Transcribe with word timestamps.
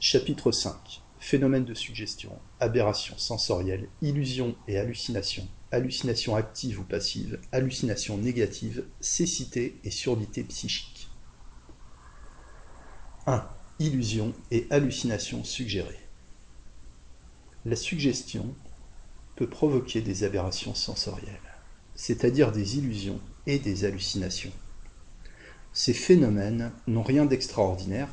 Chapitre 0.00 0.52
5 0.52 1.02
Phénomènes 1.18 1.64
de 1.64 1.74
suggestion, 1.74 2.30
aberrations 2.60 3.18
sensorielles, 3.18 3.88
illusions 4.00 4.54
et 4.68 4.78
hallucinations, 4.78 5.48
hallucinations 5.72 6.36
actives 6.36 6.78
ou 6.78 6.84
passives, 6.84 7.40
hallucinations 7.50 8.16
négatives, 8.16 8.84
cécité 9.00 9.76
et 9.82 9.90
surdité 9.90 10.44
psychique. 10.44 11.08
1. 13.26 13.44
Illusions 13.80 14.32
et 14.52 14.68
hallucinations 14.70 15.42
suggérées. 15.42 16.06
La 17.64 17.74
suggestion 17.74 18.54
peut 19.34 19.48
provoquer 19.48 20.00
des 20.00 20.22
aberrations 20.22 20.76
sensorielles, 20.76 21.40
c'est-à-dire 21.96 22.52
des 22.52 22.78
illusions 22.78 23.20
et 23.48 23.58
des 23.58 23.84
hallucinations. 23.84 24.52
Ces 25.72 25.92
phénomènes 25.92 26.70
n'ont 26.86 27.02
rien 27.02 27.26
d'extraordinaire 27.26 28.08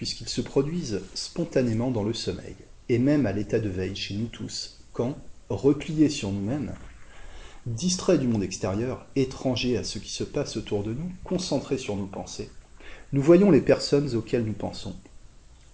puisqu'ils 0.00 0.30
se 0.30 0.40
produisent 0.40 1.02
spontanément 1.12 1.90
dans 1.90 2.04
le 2.04 2.14
sommeil, 2.14 2.56
et 2.88 2.98
même 2.98 3.26
à 3.26 3.32
l'état 3.32 3.58
de 3.58 3.68
veille 3.68 3.94
chez 3.94 4.14
nous 4.14 4.28
tous, 4.28 4.80
quand, 4.94 5.14
repliés 5.50 6.08
sur 6.08 6.32
nous-mêmes, 6.32 6.72
distraits 7.66 8.18
du 8.18 8.26
monde 8.26 8.42
extérieur, 8.42 9.04
étrangers 9.14 9.76
à 9.76 9.84
ce 9.84 9.98
qui 9.98 10.10
se 10.10 10.24
passe 10.24 10.56
autour 10.56 10.84
de 10.84 10.94
nous, 10.94 11.12
concentrés 11.22 11.76
sur 11.76 11.96
nos 11.96 12.06
pensées, 12.06 12.48
nous 13.12 13.20
voyons 13.20 13.50
les 13.50 13.60
personnes 13.60 14.16
auxquelles 14.16 14.46
nous 14.46 14.54
pensons, 14.54 14.96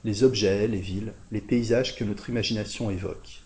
les 0.03 0.25
objets, 0.25 0.67
les 0.67 0.81
villes, 0.81 1.13
les 1.31 1.41
paysages 1.41 1.95
que 1.95 2.03
notre 2.03 2.29
imagination 2.29 2.91
évoque. 2.91 3.45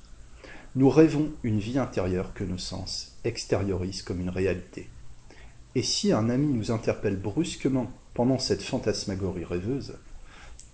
Nous 0.76 0.88
rêvons 0.88 1.30
une 1.42 1.58
vie 1.58 1.78
intérieure 1.78 2.32
que 2.32 2.44
nos 2.44 2.56
sens 2.56 3.18
extériorisent 3.24 4.00
comme 4.00 4.22
une 4.22 4.30
réalité. 4.30 4.88
Et 5.74 5.82
si 5.82 6.10
un 6.10 6.30
ami 6.30 6.54
nous 6.54 6.70
interpelle 6.70 7.18
brusquement 7.18 7.92
pendant 8.14 8.38
cette 8.38 8.62
fantasmagorie 8.62 9.44
rêveuse, 9.44 9.98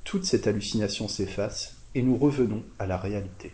toute 0.06 0.24
cette 0.24 0.46
hallucination 0.46 1.08
s'efface 1.08 1.78
et 1.96 2.02
nous 2.02 2.16
revenons 2.16 2.62
à 2.78 2.86
la 2.86 2.96
réalité. 2.96 3.50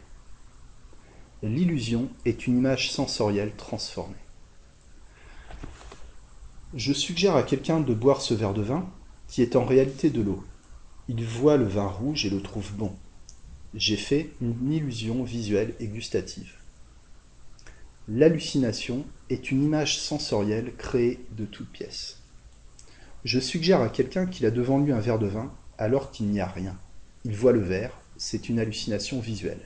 L'illusion 1.42 2.11
est 2.27 2.47
une 2.47 2.58
image 2.58 2.92
sensorielle 2.92 3.56
transformée. 3.56 4.14
Je 6.75 6.92
suggère 6.92 7.36
à 7.36 7.42
quelqu'un 7.42 7.80
de 7.80 7.95
boire 7.95 8.20
ce 8.20 8.34
verre 8.34 8.53
de 8.53 8.61
vin, 8.61 8.86
qui 9.28 9.41
est 9.41 9.56
en 9.56 9.64
réalité 9.64 10.11
de 10.11 10.20
l'eau. 10.20 10.45
Il 11.08 11.25
voit 11.25 11.56
le 11.56 11.64
vin 11.64 11.86
rouge 11.86 12.27
et 12.27 12.30
le 12.30 12.42
trouve 12.42 12.73
bon. 12.75 12.95
J'ai 13.73 13.97
fait 13.97 14.30
une 14.42 14.70
illusion 14.70 15.25
visuelle 15.25 15.75
et 15.80 15.86
gustative. 15.86 16.53
L'hallucination 18.08 19.06
est 19.30 19.50
une 19.50 19.62
image 19.62 19.98
sensorielle 19.98 20.75
créée 20.77 21.25
de 21.30 21.47
toutes 21.47 21.73
pièces. 21.73 22.20
Je 23.25 23.41
suggère 23.41 23.80
à 23.80 23.89
quelqu'un 23.89 24.27
qu'il 24.27 24.45
a 24.45 24.50
devant 24.50 24.78
lui 24.78 24.92
un 24.92 25.00
verre 25.00 25.19
de 25.19 25.28
vin 25.28 25.50
alors 25.78 26.11
qu'il 26.11 26.27
n'y 26.27 26.41
a 26.41 26.47
rien. 26.47 26.77
Il 27.25 27.37
voit 27.37 27.53
le 27.53 27.62
verre, 27.62 27.92
c'est 28.17 28.48
une 28.48 28.59
hallucination 28.59 29.20
visuelle. 29.20 29.61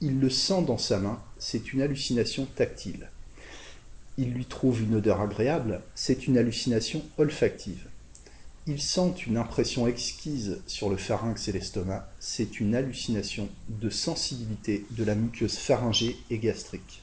Il 0.00 0.20
le 0.20 0.30
sent 0.30 0.62
dans 0.66 0.78
sa 0.78 0.98
main, 0.98 1.22
c'est 1.38 1.72
une 1.72 1.82
hallucination 1.82 2.46
tactile. 2.56 3.08
Il 4.16 4.32
lui 4.32 4.44
trouve 4.44 4.82
une 4.82 4.96
odeur 4.96 5.20
agréable, 5.20 5.80
c'est 5.94 6.26
une 6.26 6.38
hallucination 6.38 7.02
olfactive. 7.18 7.86
Il 8.66 8.80
sent 8.80 9.12
une 9.26 9.36
impression 9.36 9.86
exquise 9.86 10.62
sur 10.66 10.88
le 10.88 10.96
pharynx 10.96 11.48
et 11.48 11.52
l'estomac, 11.52 12.08
c'est 12.18 12.60
une 12.60 12.74
hallucination 12.74 13.48
de 13.68 13.90
sensibilité 13.90 14.86
de 14.92 15.04
la 15.04 15.14
muqueuse 15.14 15.58
pharyngée 15.58 16.16
et 16.30 16.38
gastrique. 16.38 17.02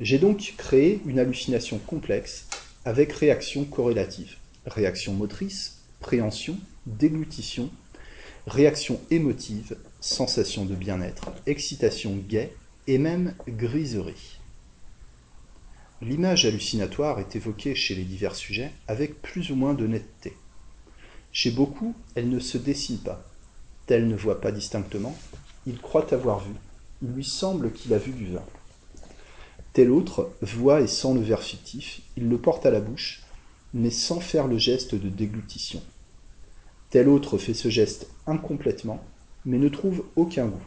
J'ai 0.00 0.18
donc 0.18 0.54
créé 0.56 1.00
une 1.06 1.20
hallucination 1.20 1.78
complexe 1.78 2.46
avec 2.84 3.12
réaction 3.12 3.64
corrélative. 3.64 4.36
Réaction 4.66 5.12
motrice, 5.12 5.82
préhension, 6.00 6.58
déglutition, 6.86 7.70
réaction 8.46 9.00
émotive, 9.10 9.76
sensation 10.00 10.64
de 10.64 10.74
bien-être, 10.74 11.30
excitation 11.46 12.16
gaie 12.28 12.54
et 12.86 12.98
même 12.98 13.34
griserie. 13.48 14.38
L'image 16.00 16.46
hallucinatoire 16.46 17.20
est 17.20 17.36
évoquée 17.36 17.76
chez 17.76 17.94
les 17.94 18.02
divers 18.02 18.34
sujets 18.34 18.72
avec 18.88 19.22
plus 19.22 19.50
ou 19.50 19.54
moins 19.54 19.74
de 19.74 19.86
netteté. 19.86 20.36
Chez 21.32 21.52
beaucoup, 21.52 21.94
elle 22.16 22.28
ne 22.28 22.40
se 22.40 22.58
dessine 22.58 22.98
pas. 22.98 23.24
Tel 23.86 24.08
ne 24.08 24.16
voit 24.16 24.40
pas 24.40 24.50
distinctement, 24.50 25.16
il 25.66 25.78
croit 25.78 26.12
avoir 26.12 26.40
vu, 26.40 26.54
il 27.02 27.10
lui 27.10 27.24
semble 27.24 27.72
qu'il 27.72 27.94
a 27.94 27.98
vu 27.98 28.12
du 28.12 28.26
vin. 28.26 28.44
Tel 29.72 29.90
autre 29.90 30.32
voit 30.42 30.80
et 30.80 30.86
sent 30.88 31.14
le 31.14 31.20
verre 31.20 31.42
fictif, 31.42 32.02
il 32.16 32.28
le 32.28 32.38
porte 32.38 32.66
à 32.66 32.70
la 32.70 32.80
bouche, 32.80 33.22
mais 33.72 33.90
sans 33.90 34.20
faire 34.20 34.48
le 34.48 34.58
geste 34.58 34.94
de 34.94 35.08
déglutition. 35.08 35.82
Tel 36.92 37.08
autre 37.08 37.38
fait 37.38 37.54
ce 37.54 37.70
geste 37.70 38.06
incomplètement, 38.26 39.02
mais 39.46 39.56
ne 39.56 39.70
trouve 39.70 40.04
aucun 40.14 40.48
goût. 40.48 40.66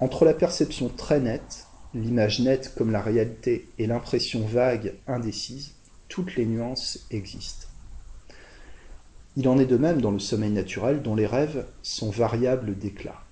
Entre 0.00 0.24
la 0.24 0.34
perception 0.34 0.88
très 0.88 1.20
nette, 1.20 1.68
l'image 1.94 2.40
nette 2.40 2.74
comme 2.74 2.90
la 2.90 3.00
réalité 3.00 3.70
et 3.78 3.86
l'impression 3.86 4.44
vague, 4.44 4.96
indécise, 5.06 5.74
toutes 6.08 6.34
les 6.34 6.46
nuances 6.46 7.06
existent. 7.12 7.68
Il 9.36 9.46
en 9.46 9.56
est 9.60 9.66
de 9.66 9.76
même 9.76 10.00
dans 10.00 10.10
le 10.10 10.18
sommeil 10.18 10.50
naturel 10.50 11.00
dont 11.00 11.14
les 11.14 11.26
rêves 11.26 11.64
sont 11.82 12.10
variables 12.10 12.76
d'éclat. 12.76 13.22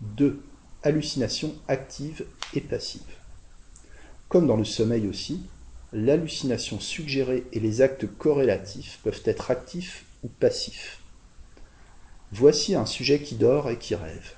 2. 0.00 0.42
Hallucination 0.82 1.54
active 1.68 2.26
et 2.54 2.60
passive. 2.60 3.02
Comme 4.28 4.48
dans 4.48 4.56
le 4.56 4.64
sommeil 4.64 5.06
aussi, 5.06 5.46
l'hallucination 5.94 6.80
suggérée 6.80 7.44
et 7.52 7.60
les 7.60 7.80
actes 7.80 8.06
corrélatifs 8.18 8.98
peuvent 9.04 9.22
être 9.24 9.52
actifs 9.52 10.04
ou 10.24 10.28
passifs. 10.28 10.98
Voici 12.32 12.74
un 12.74 12.84
sujet 12.84 13.20
qui 13.20 13.36
dort 13.36 13.70
et 13.70 13.78
qui 13.78 13.94
rêve. 13.94 14.32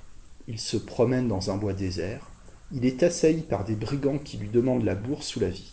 Il 0.48 0.60
se 0.60 0.76
promène 0.76 1.28
dans 1.28 1.50
un 1.50 1.56
bois 1.56 1.72
désert. 1.72 2.30
Il 2.72 2.84
est 2.84 3.02
assailli 3.02 3.40
par 3.40 3.64
des 3.64 3.74
brigands 3.74 4.18
qui 4.18 4.36
lui 4.36 4.48
demandent 4.48 4.84
la 4.84 4.94
bourse 4.94 5.34
ou 5.36 5.40
la 5.40 5.48
vie. 5.48 5.72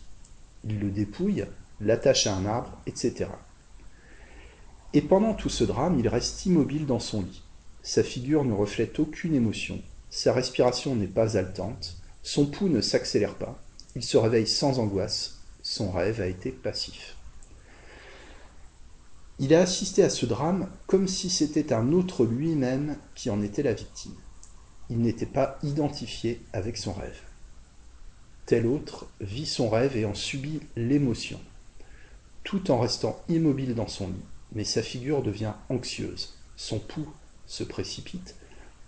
Il 0.64 0.80
le 0.80 0.90
dépouille, 0.90 1.44
l'attache 1.82 2.26
à 2.26 2.34
un 2.34 2.46
arbre, 2.46 2.80
etc. 2.86 3.26
Et 4.94 5.02
pendant 5.02 5.34
tout 5.34 5.50
ce 5.50 5.64
drame, 5.64 5.98
il 5.98 6.08
reste 6.08 6.46
immobile 6.46 6.86
dans 6.86 7.00
son 7.00 7.20
lit. 7.20 7.42
Sa 7.82 8.02
figure 8.02 8.44
ne 8.44 8.54
reflète 8.54 8.98
aucune 8.98 9.34
émotion, 9.34 9.82
sa 10.08 10.32
respiration 10.32 10.94
n'est 10.94 11.06
pas 11.06 11.36
haletante, 11.36 11.98
son 12.22 12.46
pouls 12.46 12.70
ne 12.70 12.80
s'accélère 12.80 13.34
pas, 13.34 13.60
il 13.94 14.02
se 14.02 14.16
réveille 14.16 14.46
sans 14.46 14.78
angoisse, 14.78 15.33
son 15.64 15.90
rêve 15.90 16.20
a 16.20 16.26
été 16.26 16.52
passif. 16.52 17.16
Il 19.40 19.54
a 19.54 19.62
assisté 19.62 20.04
à 20.04 20.10
ce 20.10 20.26
drame 20.26 20.70
comme 20.86 21.08
si 21.08 21.30
c'était 21.30 21.72
un 21.72 21.90
autre 21.92 22.24
lui-même 22.24 22.96
qui 23.16 23.30
en 23.30 23.42
était 23.42 23.64
la 23.64 23.72
victime. 23.72 24.14
Il 24.90 24.98
n'était 24.98 25.26
pas 25.26 25.58
identifié 25.62 26.40
avec 26.52 26.76
son 26.76 26.92
rêve. 26.92 27.18
Tel 28.46 28.66
autre 28.66 29.06
vit 29.22 29.46
son 29.46 29.70
rêve 29.70 29.96
et 29.96 30.04
en 30.04 30.12
subit 30.12 30.60
l'émotion, 30.76 31.40
tout 32.44 32.70
en 32.70 32.78
restant 32.78 33.18
immobile 33.30 33.74
dans 33.74 33.88
son 33.88 34.08
lit, 34.08 34.24
mais 34.52 34.64
sa 34.64 34.82
figure 34.82 35.22
devient 35.22 35.54
anxieuse, 35.70 36.36
son 36.56 36.78
pouls 36.78 37.12
se 37.46 37.64
précipite 37.64 38.36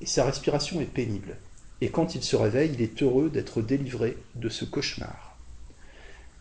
et 0.03 0.07
sa 0.07 0.27
respiration 0.27 0.81
est 0.83 0.85
pénible. 0.85 1.39
Et 1.81 1.91
quand 1.91 2.15
il 2.15 2.23
se 2.23 2.37
réveille, 2.37 2.73
il 2.75 2.83
est 2.83 3.03
heureux 3.03 3.31
d'être 3.31 3.63
délivré 3.63 4.19
de 4.35 4.51
ce 4.51 4.67
cauchemar. 4.67 5.26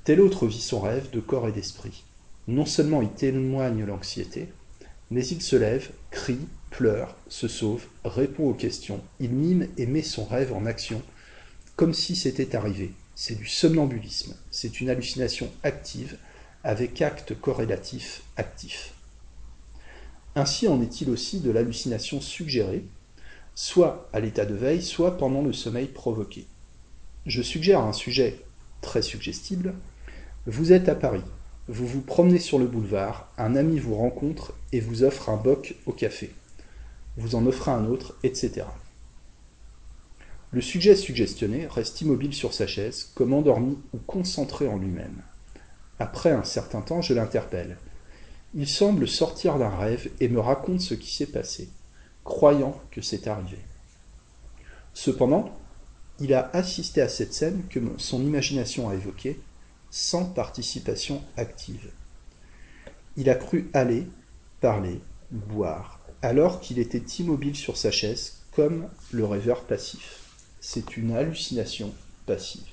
Tel 0.06 0.22
autre 0.22 0.46
vit 0.46 0.62
son 0.62 0.80
rêve 0.82 1.10
de 1.10 1.20
corps 1.20 1.48
et 1.48 1.52
d'esprit. 1.52 2.04
Non 2.48 2.68
seulement 2.68 3.02
il 3.02 3.10
témoigne 3.10 3.84
l'anxiété, 3.86 4.50
mais 5.10 5.26
il 5.26 5.42
se 5.42 5.56
lève, 5.56 5.90
crie, 6.12 6.48
pleure, 6.70 7.16
se 7.28 7.48
sauve, 7.48 7.88
répond 8.04 8.48
aux 8.48 8.54
questions, 8.54 9.02
il 9.20 9.32
mime 9.32 9.68
et 9.78 9.88
met 9.88 10.04
son 10.04 10.24
rêve 10.24 10.54
en 10.54 10.68
action, 10.68 11.02
comme 11.76 11.96
si 11.96 12.16
c'était 12.16 12.56
arrivé. 12.56 12.94
C'est 13.16 13.34
du 13.34 13.48
somnambulisme, 13.48 14.36
c'est 14.52 14.80
une 14.80 14.92
hallucination 14.92 15.50
active, 15.64 16.20
avec 16.64 17.02
acte 17.02 17.34
corrélatif 17.34 18.22
actif. 18.38 18.94
Ainsi 20.36 20.68
en 20.68 20.84
est-il 20.84 21.10
aussi 21.10 21.40
de 21.40 21.50
l'hallucination 21.50 22.22
suggérée, 22.22 22.86
soit 23.56 24.08
à 24.14 24.20
l'état 24.20 24.46
de 24.46 24.54
veille, 24.54 24.84
soit 24.84 25.18
pendant 25.18 25.42
le 25.42 25.54
sommeil 25.54 25.88
provoqué. 25.88 26.46
Je 27.26 27.42
suggère 27.42 27.80
un 27.80 27.94
sujet 27.94 28.40
très 28.82 29.02
suggestible, 29.02 29.74
vous 30.48 30.74
êtes 30.74 30.90
à 30.90 30.96
Paris. 30.96 31.24
Vous 31.68 31.88
vous 31.88 32.02
promenez 32.02 32.38
sur 32.38 32.60
le 32.60 32.68
boulevard, 32.68 33.32
un 33.40 33.56
ami 33.56 33.80
vous 33.80 33.96
rencontre 33.96 34.54
et 34.72 34.80
vous 34.80 35.02
offre 35.04 35.30
un 35.30 35.38
boc 35.38 35.76
au 35.88 35.92
café. 35.92 36.36
Vous 37.18 37.34
en 37.34 37.48
offrez 37.48 37.72
un 37.72 37.86
autre, 37.86 38.16
etc. 38.22 38.66
Le 40.52 40.62
sujet 40.62 40.96
suggestionné 40.96 41.66
reste 41.66 42.00
immobile 42.02 42.36
sur 42.36 42.54
sa 42.54 42.68
chaise, 42.68 43.12
comme 43.16 43.34
endormi 43.34 43.80
ou 43.94 43.98
concentré 43.98 44.68
en 44.68 44.78
lui-même. 44.78 45.24
Après 45.98 46.32
un 46.32 46.44
certain 46.44 46.82
temps, 46.82 47.02
je 47.02 47.16
l'interpelle. 47.16 47.78
Il 48.54 48.68
semble 48.68 49.08
sortir 49.08 49.58
d'un 49.58 49.76
rêve 49.76 50.12
et 50.20 50.30
me 50.30 50.40
raconte 50.40 50.82
ce 50.82 50.94
qui 50.94 51.12
s'est 51.12 51.26
passé, 51.26 51.70
croyant 52.24 52.80
que 52.92 53.02
c'est 53.02 53.26
arrivé. 53.26 53.58
Cependant, 54.94 55.58
il 56.20 56.36
a 56.36 56.52
assisté 56.54 57.02
à 57.02 57.10
cette 57.10 57.34
scène 57.34 57.64
que 57.68 57.80
son 57.98 58.22
imagination 58.22 58.90
a 58.90 58.94
évoquée 58.94 59.40
sans 59.96 60.26
participation 60.26 61.24
active. 61.38 61.90
Il 63.16 63.30
a 63.30 63.36
cru 63.36 63.70
aller, 63.74 64.06
parler, 64.60 65.00
boire, 65.32 66.02
alors 66.22 66.60
qu'il 66.60 66.80
était 66.80 66.98
immobile 66.98 67.56
sur 67.56 67.78
sa 67.78 67.92
chaise, 67.92 68.42
comme 68.52 68.90
le 69.12 69.24
rêveur 69.24 69.64
passif. 69.64 70.34
C'est 70.60 70.98
une 70.98 71.14
hallucination 71.16 71.94
passive. 72.26 72.66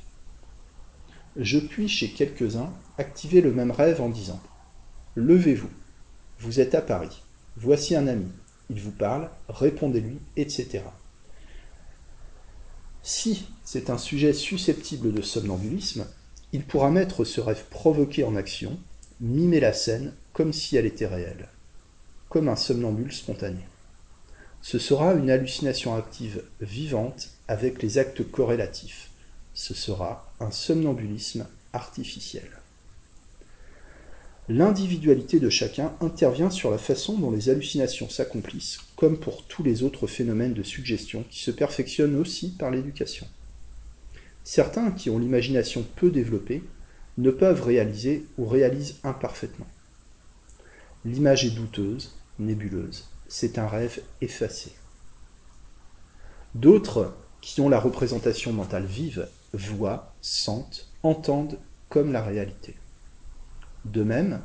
Je 1.37 1.61
puis, 1.61 1.87
chez 1.87 2.11
quelques-uns, 2.11 2.73
activer 2.99 3.41
le 3.41 3.53
même 3.53 3.71
rêve 3.71 4.01
en 4.01 4.09
disant 4.09 4.41
Levez-vous, 5.15 5.71
vous 6.41 6.59
êtes 6.59 6.75
à 6.75 6.83
Paris, 6.83 7.23
voici 7.57 7.95
un 7.95 8.09
ami, 8.09 8.27
il 8.69 8.81
vous 8.81 8.91
parle, 8.91 9.31
répondez-lui, 9.49 10.19
etc. 10.37 10.81
Si 13.05 13.47
c'est 13.63 13.91
un 13.91 13.99
sujet 13.99 14.33
susceptible 14.33 15.13
de 15.13 15.23
somnambulisme, 15.23 16.05
il 16.53 16.65
pourra 16.65 16.91
mettre 16.91 17.25
ce 17.25 17.41
rêve 17.41 17.65
provoqué 17.71 18.25
en 18.25 18.37
action, 18.37 18.79
mimer 19.21 19.61
la 19.61 19.73
scène 19.73 20.13
comme 20.33 20.53
si 20.53 20.77
elle 20.77 20.87
était 20.87 21.07
réelle, 21.07 21.49
comme 22.29 22.49
un 22.49 22.57
somnambule 22.57 23.13
spontané. 23.13 23.61
Ce 24.61 24.79
sera 24.79 25.15
une 25.15 25.31
hallucination 25.31 25.95
active 25.95 26.45
vivante 26.61 27.31
avec 27.49 27.83
les 27.83 27.99
actes 27.99 28.23
corrélatifs. 28.31 29.11
Ce 29.55 29.75
sera 29.75 30.33
un 30.41 30.51
somnambulisme 30.51 31.47
artificiel. 31.73 32.49
L'individualité 34.49 35.41
de 35.41 35.49
chacun 35.49 35.95
intervient 36.01 36.51
sur 36.51 36.71
la 36.71 36.79
façon 36.79 37.17
dont 37.17 37.31
les 37.31 37.49
hallucinations 37.49 38.09
s'accomplissent, 38.09 38.79
comme 38.97 39.19
pour 39.19 39.45
tous 39.45 39.63
les 39.63 39.83
autres 39.83 40.07
phénomènes 40.07 40.53
de 40.53 40.63
suggestion 40.63 41.25
qui 41.31 41.41
se 41.41 41.51
perfectionnent 41.51 42.17
aussi 42.17 42.51
par 42.51 42.71
l'éducation. 42.71 43.27
Certains 44.45 44.91
qui 44.91 45.09
ont 45.11 45.19
l'imagination 45.19 45.85
peu 45.97 46.11
développée 46.11 46.65
ne 47.19 47.31
peuvent 47.31 47.63
réaliser 47.63 48.27
ou 48.39 48.47
réalisent 48.47 48.99
imparfaitement. 49.05 49.67
L'image 51.05 51.45
est 51.45 51.51
douteuse, 51.51 52.17
nébuleuse, 52.39 53.09
c'est 53.29 53.59
un 53.59 53.69
rêve 53.69 54.03
effacé. 54.21 54.73
D'autres, 56.55 57.15
qui 57.41 57.61
ont 57.61 57.69
la 57.69 57.81
représentation 57.81 58.53
mentale 58.53 58.85
vive, 58.85 59.29
voient, 59.53 60.15
sentent, 60.21 60.89
entendent 61.03 61.59
comme 61.89 62.13
la 62.13 62.23
réalité. 62.23 62.77
De 63.85 64.03
même, 64.03 64.43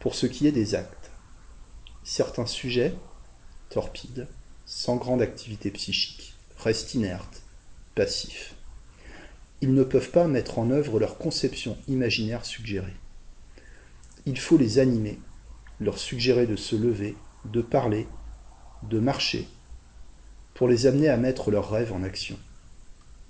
pour 0.00 0.14
ce 0.14 0.26
qui 0.26 0.46
est 0.46 0.52
des 0.52 0.74
actes. 0.74 1.10
Certains 2.02 2.46
sujets, 2.46 2.94
torpides, 3.70 4.26
sans 4.66 4.96
grande 4.96 5.22
activité 5.22 5.70
psychique, 5.70 6.34
restent 6.56 6.94
inertes, 6.94 7.42
passifs 7.94 8.56
ils 9.62 9.72
ne 9.72 9.84
peuvent 9.84 10.10
pas 10.10 10.26
mettre 10.26 10.58
en 10.58 10.70
œuvre 10.70 10.98
leur 10.98 11.18
conception 11.18 11.78
imaginaire 11.86 12.44
suggérée. 12.44 12.96
Il 14.26 14.38
faut 14.38 14.58
les 14.58 14.80
animer, 14.80 15.20
leur 15.80 15.98
suggérer 15.98 16.46
de 16.46 16.56
se 16.56 16.74
lever, 16.74 17.16
de 17.44 17.62
parler, 17.62 18.08
de 18.90 18.98
marcher, 18.98 19.46
pour 20.54 20.66
les 20.66 20.86
amener 20.86 21.08
à 21.08 21.16
mettre 21.16 21.52
leurs 21.52 21.70
rêves 21.70 21.92
en 21.92 22.02
action. 22.02 22.36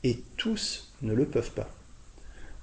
Et 0.05 0.23
tous 0.39 0.95
ne 1.03 1.13
le 1.13 1.27
peuvent 1.27 1.53
pas. 1.53 1.71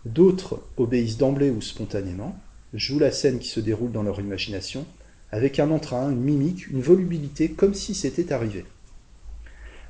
D'autres 0.04 0.64
obéissent 0.78 1.18
d'emblée 1.18 1.52
ou 1.52 1.62
spontanément, 1.62 2.40
jouent 2.74 3.00
la 3.00 3.12
scène 3.12 3.38
qui 3.38 3.48
se 3.48 3.60
déroule 3.60 3.92
dans 3.92 4.04
leur 4.04 4.20
imagination, 4.20 4.86
avec 5.32 5.60
un 5.60 5.70
entrain, 5.70 6.10
une 6.10 6.22
mimique, 6.22 6.68
une 6.68 6.82
volubilité, 6.82 7.52
comme 7.52 7.76
si 7.76 7.94
c'était 7.94 8.34
arrivé. 8.34 8.66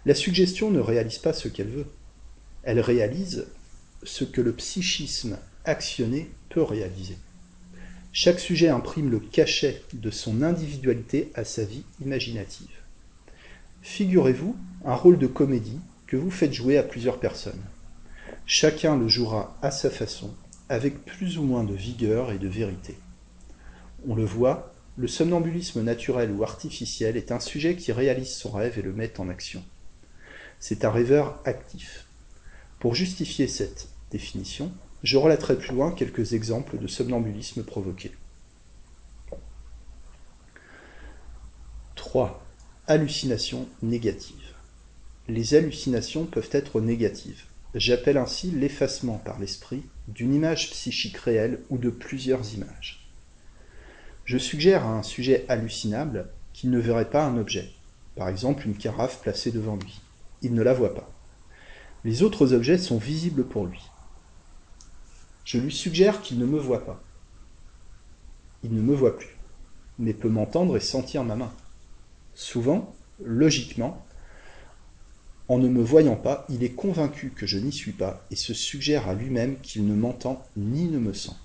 La 0.06 0.16
suggestion 0.16 0.70
ne 0.70 0.80
réalise 0.82 1.20
pas 1.20 1.34
ce 1.34 1.48
qu'elle 1.48 1.70
veut. 1.70 1.88
Elle 2.64 2.82
réalise 2.82 3.48
ce 4.04 4.24
que 4.24 4.42
le 4.42 4.54
psychisme 4.54 5.38
actionné 5.66 6.30
peut 6.50 6.62
réaliser. 6.62 7.18
Chaque 8.12 8.40
sujet 8.40 8.70
imprime 8.70 9.10
le 9.10 9.20
cachet 9.20 9.84
de 9.94 10.10
son 10.10 10.42
individualité 10.42 11.32
à 11.36 11.44
sa 11.44 11.64
vie 11.64 11.84
imaginative. 12.02 12.68
Figurez-vous 13.82 14.58
un 14.84 14.96
rôle 14.96 15.18
de 15.18 15.28
comédie 15.28 15.80
que 16.08 16.18
vous 16.18 16.32
faites 16.32 16.54
jouer 16.54 16.78
à 16.78 16.84
plusieurs 16.84 17.20
personnes. 17.20 17.62
Chacun 18.46 18.98
le 18.98 19.08
jouera 19.08 19.56
à 19.62 19.70
sa 19.70 19.92
façon, 19.92 20.34
avec 20.70 21.06
plus 21.06 21.38
ou 21.38 21.44
moins 21.44 21.64
de 21.64 21.76
vigueur 21.76 22.32
et 22.32 22.40
de 22.40 22.48
vérité. 22.48 22.98
On 24.08 24.16
le 24.16 24.26
voit, 24.26 24.74
le 24.98 25.08
somnambulisme 25.08 25.84
naturel 25.84 26.32
ou 26.32 26.44
artificiel 26.44 27.16
est 27.16 27.32
un 27.32 27.40
sujet 27.40 27.76
qui 27.76 27.92
réalise 27.92 28.34
son 28.34 28.52
rêve 28.52 28.80
et 28.80 28.82
le 28.82 28.92
met 28.92 29.20
en 29.20 29.30
action. 29.30 29.64
C'est 30.60 30.84
un 30.84 30.92
rêveur 30.92 31.40
actif. 31.46 32.09
Pour 32.80 32.96
justifier 32.96 33.48
cette 33.48 33.90
définition, 34.10 34.72
je 35.04 35.18
relaterai 35.18 35.58
plus 35.58 35.76
loin 35.76 35.92
quelques 35.92 36.32
exemples 36.32 36.78
de 36.78 36.88
somnambulisme 36.88 37.64
provoqué. 37.64 38.12
3. 41.96 42.42
Hallucinations 42.88 43.68
négatives. 43.82 44.56
Les 45.28 45.56
hallucinations 45.56 46.26
peuvent 46.26 46.50
être 46.54 46.80
négatives. 46.80 47.44
J'appelle 47.76 48.18
ainsi 48.18 48.50
l'effacement 48.50 49.18
par 49.18 49.40
l'esprit 49.40 49.84
d'une 50.08 50.34
image 50.34 50.72
psychique 50.72 51.18
réelle 51.18 51.60
ou 51.70 51.78
de 51.78 51.90
plusieurs 51.90 52.54
images. 52.54 53.10
Je 54.24 54.38
suggère 54.38 54.86
à 54.86 54.98
un 54.98 55.04
sujet 55.04 55.44
hallucinable 55.50 56.30
qu'il 56.54 56.72
ne 56.72 56.80
verrait 56.80 57.10
pas 57.10 57.26
un 57.26 57.38
objet, 57.38 57.70
par 58.16 58.30
exemple 58.30 58.66
une 58.66 58.78
carafe 58.78 59.22
placée 59.22 59.52
devant 59.52 59.76
lui. 59.76 60.00
Il 60.42 60.54
ne 60.54 60.64
la 60.64 60.74
voit 60.74 60.96
pas. 60.96 61.12
Les 62.06 62.24
autres 62.24 62.54
objets 62.54 62.78
sont 62.78 62.98
visibles 62.98 63.46
pour 63.46 63.66
lui. 63.66 63.82
Je 65.44 65.58
lui 65.58 65.72
suggère 65.72 66.22
qu'il 66.22 66.40
ne 66.40 66.46
me 66.46 66.60
voit 66.60 66.86
pas. 66.86 67.02
Il 68.64 68.74
ne 68.74 68.82
me 68.82 68.96
voit 68.96 69.18
plus, 69.18 69.38
mais 69.98 70.14
peut 70.14 70.30
m'entendre 70.30 70.78
et 70.78 70.82
sentir 70.82 71.24
ma 71.24 71.36
main. 71.36 71.52
Souvent, 72.36 72.94
logiquement, 73.24 74.06
en 75.50 75.58
ne 75.58 75.68
me 75.68 75.82
voyant 75.82 76.16
pas, 76.16 76.46
il 76.50 76.64
est 76.64 76.74
convaincu 76.74 77.32
que 77.32 77.48
je 77.48 77.58
n'y 77.58 77.72
suis 77.72 77.92
pas 77.92 78.24
et 78.30 78.36
se 78.36 78.54
suggère 78.54 79.10
à 79.10 79.16
lui-même 79.16 79.60
qu'il 79.62 79.88
ne 79.88 79.96
m'entend 79.96 80.46
ni 80.56 80.86
ne 80.86 81.00
me 81.00 81.12
sent. 81.12 81.36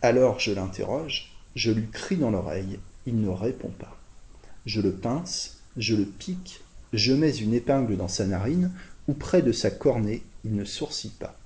Alors 0.00 0.40
je 0.40 0.50
l'interroge, 0.50 1.36
je 1.54 1.70
lui 1.70 1.88
crie 1.88 2.16
dans 2.16 2.30
l'oreille, 2.30 2.80
il 3.06 3.20
ne 3.20 3.28
répond 3.28 3.68
pas. 3.68 3.98
Je 4.64 4.80
le 4.80 4.92
pince, 4.92 5.58
je 5.76 5.94
le 5.94 6.06
pique, 6.06 6.62
je 6.92 7.12
mets 7.12 7.36
une 7.36 7.52
épingle 7.52 7.96
dans 7.96 8.08
sa 8.08 8.26
narine 8.26 8.72
ou 9.08 9.14
près 9.14 9.42
de 9.42 9.52
sa 9.52 9.70
cornée, 9.70 10.22
il 10.44 10.54
ne 10.54 10.64
sourcille 10.64 11.10
pas. 11.10 11.38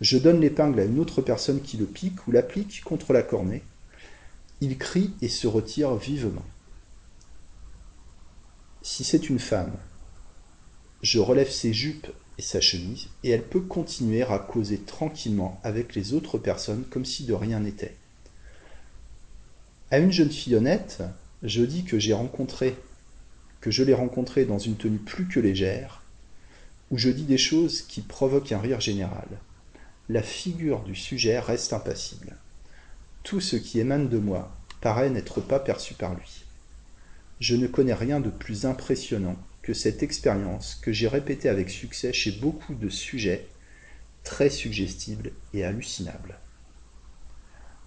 Je 0.00 0.18
donne 0.18 0.40
l'épingle 0.40 0.80
à 0.80 0.84
une 0.84 0.98
autre 0.98 1.22
personne 1.22 1.62
qui 1.62 1.76
le 1.76 1.86
pique 1.86 2.26
ou 2.26 2.32
l'applique 2.32 2.82
contre 2.84 3.12
la 3.12 3.22
cornée. 3.22 3.62
Il 4.60 4.76
crie 4.76 5.12
et 5.22 5.28
se 5.28 5.46
retire 5.46 5.94
vivement. 5.96 6.44
Si 8.82 9.04
c'est 9.04 9.28
une 9.28 9.38
femme, 9.38 9.72
je 11.02 11.18
relève 11.18 11.50
ses 11.50 11.72
jupes 11.72 12.08
et 12.38 12.42
sa 12.42 12.60
chemise, 12.60 13.08
et 13.24 13.30
elle 13.30 13.42
peut 13.42 13.60
continuer 13.60 14.22
à 14.22 14.38
causer 14.38 14.78
tranquillement 14.78 15.58
avec 15.62 15.94
les 15.94 16.12
autres 16.12 16.38
personnes 16.38 16.84
comme 16.90 17.04
si 17.04 17.24
de 17.24 17.32
rien 17.32 17.60
n'était. 17.60 17.96
À 19.90 19.98
une 19.98 20.12
jeune 20.12 20.30
fille 20.30 20.56
honnête, 20.56 21.02
je 21.42 21.62
dis 21.62 21.84
que 21.84 21.98
j'ai 21.98 22.12
rencontré, 22.12 22.76
que 23.60 23.70
je 23.70 23.82
l'ai 23.82 23.94
rencontrée 23.94 24.44
dans 24.44 24.58
une 24.58 24.76
tenue 24.76 24.98
plus 24.98 25.26
que 25.26 25.40
légère, 25.40 26.02
où 26.90 26.98
je 26.98 27.10
dis 27.10 27.24
des 27.24 27.38
choses 27.38 27.82
qui 27.82 28.00
provoquent 28.00 28.52
un 28.52 28.60
rire 28.60 28.80
général. 28.80 29.28
La 30.08 30.22
figure 30.22 30.82
du 30.82 30.94
sujet 30.94 31.38
reste 31.38 31.72
impassible. 31.72 32.36
Tout 33.22 33.40
ce 33.40 33.56
qui 33.56 33.80
émane 33.80 34.08
de 34.08 34.18
moi 34.18 34.56
paraît 34.80 35.10
n'être 35.10 35.40
pas 35.40 35.58
perçu 35.58 35.94
par 35.94 36.14
lui. 36.14 36.44
Je 37.40 37.56
ne 37.56 37.66
connais 37.66 37.94
rien 37.94 38.20
de 38.20 38.30
plus 38.30 38.66
impressionnant 38.66 39.36
que 39.62 39.74
cette 39.74 40.02
expérience 40.02 40.76
que 40.76 40.92
j'ai 40.92 41.08
répétée 41.08 41.48
avec 41.48 41.70
succès 41.70 42.12
chez 42.12 42.30
beaucoup 42.30 42.74
de 42.74 42.88
sujets 42.88 43.48
très 44.22 44.48
suggestibles 44.48 45.32
et 45.54 45.64
hallucinables. 45.64 46.38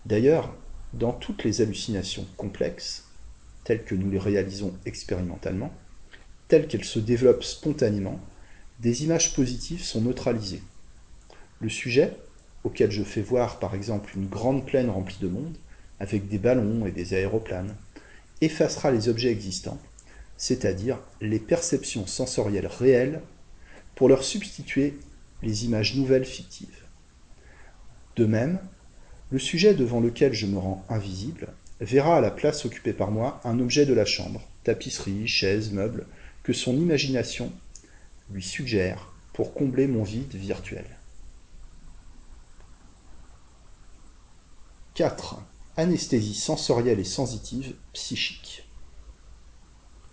D'ailleurs, 0.05 0.53
dans 0.93 1.13
toutes 1.13 1.43
les 1.43 1.61
hallucinations 1.61 2.27
complexes, 2.35 3.05
telles 3.63 3.83
que 3.83 3.95
nous 3.95 4.09
les 4.09 4.19
réalisons 4.19 4.73
expérimentalement, 4.85 5.73
telles 6.47 6.67
qu'elles 6.67 6.85
se 6.85 6.99
développent 6.99 7.43
spontanément, 7.43 8.19
des 8.79 9.03
images 9.03 9.33
positives 9.33 9.83
sont 9.83 10.01
neutralisées. 10.01 10.63
Le 11.59 11.69
sujet, 11.69 12.15
auquel 12.63 12.91
je 12.91 13.03
fais 13.03 13.21
voir 13.21 13.59
par 13.59 13.75
exemple 13.75 14.13
une 14.15 14.27
grande 14.27 14.65
plaine 14.65 14.89
remplie 14.89 15.17
de 15.21 15.27
monde, 15.27 15.57
avec 15.99 16.29
des 16.29 16.37
ballons 16.37 16.85
et 16.85 16.91
des 16.91 17.13
aéroplanes, 17.13 17.75
effacera 18.41 18.91
les 18.91 19.09
objets 19.09 19.31
existants, 19.31 19.79
c'est-à-dire 20.37 20.99
les 21.19 21.39
perceptions 21.39 22.07
sensorielles 22.07 22.67
réelles, 22.67 23.21
pour 23.95 24.07
leur 24.07 24.23
substituer 24.23 24.97
les 25.43 25.65
images 25.65 25.95
nouvelles 25.95 26.25
fictives. 26.25 26.85
De 28.15 28.25
même, 28.25 28.59
le 29.31 29.39
sujet 29.39 29.73
devant 29.73 29.99
lequel 29.99 30.33
je 30.33 30.45
me 30.45 30.57
rends 30.57 30.85
invisible 30.89 31.49
verra 31.81 32.17
à 32.17 32.21
la 32.21 32.31
place 32.31 32.65
occupée 32.65 32.93
par 32.93 33.11
moi 33.11 33.39
un 33.43 33.59
objet 33.59 33.85
de 33.85 33.93
la 33.93 34.05
chambre, 34.05 34.41
tapisserie, 34.63 35.27
chaise, 35.27 35.71
meuble, 35.71 36.05
que 36.43 36.53
son 36.53 36.75
imagination 36.75 37.51
lui 38.31 38.43
suggère 38.43 39.11
pour 39.33 39.53
combler 39.53 39.87
mon 39.87 40.03
vide 40.03 40.35
virtuel. 40.35 40.85
4. 44.95 45.37
Anesthésie 45.77 46.33
sensorielle 46.33 46.99
et 46.99 47.05
sensitive 47.05 47.73
psychique. 47.93 48.65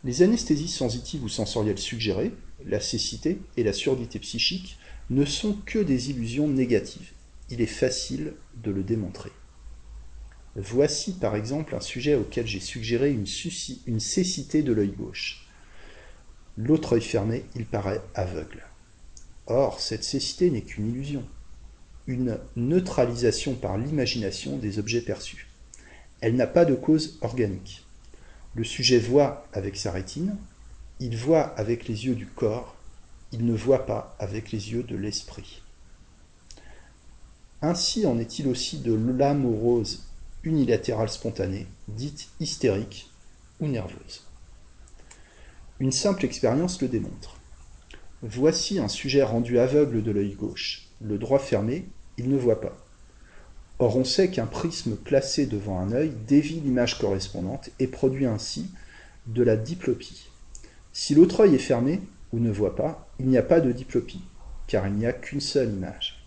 Les 0.05 0.23
anesthésies 0.23 0.69
sensitives 0.69 1.25
ou 1.25 1.29
sensorielles 1.29 1.79
suggérées, 1.79 2.33
la 2.65 2.81
cécité 2.81 3.41
et 3.57 3.65
la 3.65 3.73
surdité 3.73 4.21
psychique, 4.21 4.79
ne 5.11 5.25
sont 5.25 5.55
que 5.67 5.81
des 5.81 6.11
illusions 6.11 6.47
négatives. 6.47 7.13
Il 7.51 7.61
est 7.61 7.67
facile 7.67 8.35
de 8.63 8.71
le 8.71 8.85
démontrer. 8.85 9.33
Voici 10.55 11.13
par 11.15 11.37
exemple 11.37 11.75
un 11.75 11.81
sujet 11.81 12.15
auquel 12.15 12.47
j'ai 12.47 12.61
suggéré 12.61 13.11
une, 13.11 13.27
une 13.87 14.01
cécité 14.01 14.63
de 14.63 14.73
l'œil 14.73 14.93
gauche. 14.93 15.46
L'autre 16.57 16.95
œil 16.95 17.03
fermé, 17.03 17.45
il 17.55 17.67
paraît 17.67 18.01
aveugle. 18.15 18.65
Or, 19.47 19.81
cette 19.81 20.05
cécité 20.05 20.51
n'est 20.51 20.63
qu'une 20.63 20.91
illusion, 20.91 21.25
une 22.07 22.39
neutralisation 22.57 23.55
par 23.55 23.77
l'imagination 23.79 24.57
des 24.57 24.79
objets 24.79 25.03
perçus. 25.03 25.49
Elle 26.21 26.37
n'a 26.37 26.47
pas 26.47 26.65
de 26.65 26.75
cause 26.75 27.19
organique. 27.21 27.85
Le 28.55 28.65
sujet 28.65 28.99
voit 28.99 29.47
avec 29.53 29.77
sa 29.77 29.93
rétine, 29.93 30.37
il 30.99 31.17
voit 31.17 31.43
avec 31.59 31.89
les 31.89 32.07
yeux 32.07 32.15
du 32.15 32.27
corps, 32.27 32.75
il 33.33 33.45
ne 33.45 33.55
voit 33.55 33.85
pas 33.85 34.17
avec 34.19 34.51
les 34.51 34.73
yeux 34.73 34.83
de 34.83 34.97
l'esprit. 34.97 35.63
Ainsi 37.61 38.07
en 38.07 38.19
est-il 38.19 38.49
aussi 38.49 38.79
de 38.79 38.95
l'amorose 38.95 40.05
unilatérale 40.43 41.11
spontanée, 41.11 41.67
dite 41.89 42.29
hystérique 42.41 43.11
ou 43.61 43.67
nerveuse. 43.67 44.26
Une 45.79 45.93
simple 45.93 46.25
expérience 46.25 46.81
le 46.81 46.89
démontre. 46.89 47.37
Voici 48.23 48.79
un 48.79 48.89
sujet 48.89 49.23
rendu 49.23 49.59
aveugle 49.59 50.03
de 50.03 50.11
l'œil 50.11 50.33
gauche. 50.33 50.89
Le 51.03 51.19
droit 51.19 51.39
fermé, 51.39 51.85
il 52.17 52.31
ne 52.31 52.39
voit 52.39 52.63
pas. 52.63 52.75
Or 53.79 53.99
on 53.99 54.05
sait 54.05 54.31
qu'un 54.31 54.47
prisme 54.47 54.97
placé 54.97 55.45
devant 55.45 55.79
un 55.79 55.93
œil 55.93 56.13
dévie 56.27 56.61
l'image 56.61 56.99
correspondante 56.99 57.69
et 57.79 57.89
produit 57.89 58.25
ainsi 58.25 58.71
de 59.27 59.43
la 59.43 59.59
diplopie. 59.59 60.31
Si 60.95 61.15
l'autre 61.15 61.41
œil 61.41 61.57
est 61.57 61.59
fermé 61.59 62.01
ou 62.33 62.39
ne 62.39 62.51
voit 62.51 62.75
pas, 62.75 63.07
il 63.21 63.27
n'y 63.27 63.37
a 63.37 63.43
pas 63.43 63.61
de 63.61 63.71
diplopie, 63.71 64.23
car 64.69 64.87
il 64.87 64.95
n'y 64.95 65.05
a 65.05 65.13
qu'une 65.13 65.43
seule 65.43 65.75
image. 65.75 66.25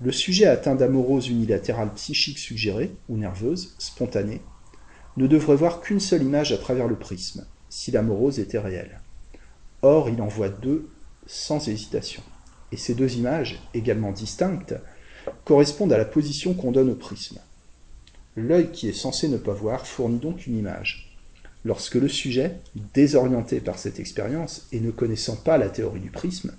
Le 0.00 0.12
sujet 0.12 0.46
atteint 0.46 0.76
d'amorose 0.76 1.28
unilatérale 1.28 1.92
psychique 1.94 2.38
suggérée, 2.38 2.92
ou 3.08 3.16
nerveuse, 3.16 3.74
spontanée, 3.78 4.40
ne 5.16 5.26
devrait 5.26 5.56
voir 5.56 5.80
qu'une 5.80 5.98
seule 5.98 6.22
image 6.22 6.52
à 6.52 6.58
travers 6.58 6.86
le 6.86 6.96
prisme, 6.96 7.44
si 7.70 7.90
l'amorose 7.90 8.38
était 8.38 8.58
réelle. 8.58 9.00
Or, 9.80 10.10
il 10.10 10.20
en 10.20 10.28
voit 10.28 10.50
deux 10.50 10.90
sans 11.26 11.66
hésitation. 11.68 12.22
Et 12.72 12.76
ces 12.76 12.94
deux 12.94 13.14
images, 13.14 13.58
également 13.72 14.12
distinctes, 14.12 14.74
correspondent 15.44 15.92
à 15.92 15.98
la 15.98 16.04
position 16.04 16.52
qu'on 16.52 16.72
donne 16.72 16.90
au 16.90 16.94
prisme. 16.94 17.38
L'œil 18.36 18.70
qui 18.70 18.88
est 18.88 18.92
censé 18.92 19.28
ne 19.28 19.38
pas 19.38 19.54
voir 19.54 19.86
fournit 19.86 20.18
donc 20.18 20.46
une 20.46 20.58
image. 20.58 21.16
Lorsque 21.64 21.94
le 21.94 22.08
sujet, 22.08 22.56
désorienté 22.94 23.60
par 23.60 23.78
cette 23.78 24.00
expérience 24.00 24.66
et 24.72 24.80
ne 24.80 24.90
connaissant 24.90 25.36
pas 25.36 25.58
la 25.58 25.68
théorie 25.68 26.00
du 26.00 26.10
prisme, 26.10 26.54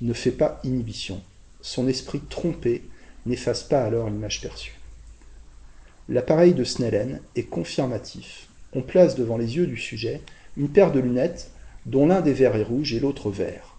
ne 0.00 0.12
fait 0.12 0.30
pas 0.30 0.60
inhibition, 0.62 1.22
son 1.60 1.88
esprit 1.88 2.20
trompé 2.20 2.84
n'efface 3.24 3.64
pas 3.64 3.82
alors 3.82 4.08
l'image 4.08 4.40
perçue. 4.40 4.78
L'appareil 6.08 6.54
de 6.54 6.62
Snellen 6.62 7.20
est 7.34 7.44
confirmatif. 7.44 8.48
On 8.72 8.82
place 8.82 9.16
devant 9.16 9.36
les 9.36 9.56
yeux 9.56 9.66
du 9.66 9.76
sujet 9.76 10.20
une 10.56 10.68
paire 10.68 10.92
de 10.92 11.00
lunettes 11.00 11.50
dont 11.84 12.06
l'un 12.06 12.20
des 12.20 12.32
verres 12.32 12.56
est 12.56 12.62
rouge 12.62 12.94
et 12.94 13.00
l'autre 13.00 13.30
vert 13.30 13.76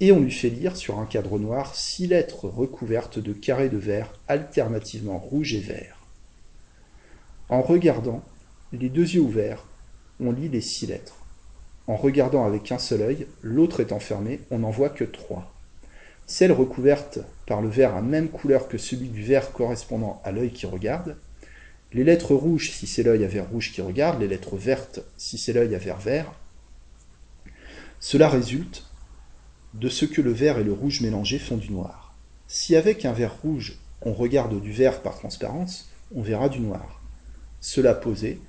et 0.00 0.12
on 0.12 0.20
lui 0.20 0.30
fait 0.30 0.50
lire 0.50 0.76
sur 0.76 0.98
un 0.98 1.06
cadre 1.06 1.38
noir 1.38 1.74
six 1.74 2.06
lettres 2.06 2.46
recouvertes 2.46 3.18
de 3.18 3.32
carrés 3.32 3.68
de 3.68 3.78
verre 3.78 4.12
alternativement 4.28 5.18
rouges 5.18 5.54
et 5.54 5.60
verts. 5.60 5.98
En 7.48 7.62
regardant, 7.62 8.22
les 8.72 8.90
deux 8.90 9.14
yeux 9.14 9.22
ouverts, 9.22 9.64
on 10.20 10.30
lit 10.30 10.48
les 10.48 10.60
six 10.60 10.86
lettres. 10.86 11.16
En 11.86 11.96
regardant 11.96 12.44
avec 12.44 12.70
un 12.70 12.78
seul 12.78 13.02
œil, 13.02 13.26
l'autre 13.42 13.80
étant 13.80 13.98
fermé, 13.98 14.40
on 14.50 14.58
n'en 14.58 14.70
voit 14.70 14.90
que 14.90 15.04
trois. 15.04 15.52
Celles 16.26 16.52
recouvertes 16.52 17.20
par 17.46 17.62
le 17.62 17.68
verre 17.68 17.96
à 17.96 18.02
même 18.02 18.28
couleur 18.28 18.68
que 18.68 18.76
celui 18.76 19.08
du 19.08 19.22
verre 19.22 19.52
correspondant 19.52 20.20
à 20.24 20.30
l'œil 20.30 20.50
qui 20.50 20.66
regarde, 20.66 21.16
les 21.92 22.04
lettres 22.04 22.34
rouges 22.34 22.70
si 22.70 22.86
c'est 22.86 23.02
l'œil 23.02 23.24
à 23.24 23.28
verre 23.28 23.48
rouge 23.48 23.72
qui 23.72 23.80
regarde, 23.80 24.20
les 24.20 24.28
lettres 24.28 24.56
vertes 24.56 25.00
si 25.16 25.38
c'est 25.38 25.52
l'œil 25.52 25.74
à 25.74 25.78
verre 25.78 25.98
vert. 25.98 26.32
Cela 28.00 28.28
résulte 28.28 28.84
de 29.74 29.88
ce 29.88 30.04
que 30.04 30.20
le 30.20 30.32
vert 30.32 30.58
et 30.58 30.64
le 30.64 30.72
rouge 30.72 31.00
mélangés 31.00 31.38
font 31.38 31.56
du 31.56 31.70
noir. 31.70 32.14
Si 32.46 32.76
avec 32.76 33.04
un 33.04 33.12
verre 33.12 33.40
rouge 33.42 33.78
on 34.02 34.12
regarde 34.12 34.60
du 34.60 34.72
vert 34.72 35.02
par 35.02 35.18
transparence, 35.18 35.88
on 36.14 36.22
verra 36.22 36.48
du 36.48 36.60
noir. 36.60 37.00
Cela 37.60 37.94
posé, 37.94 38.40